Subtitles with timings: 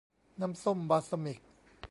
[0.41, 1.39] น้ำส้มบัลซามิก